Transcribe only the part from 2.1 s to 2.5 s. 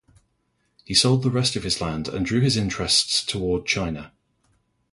drew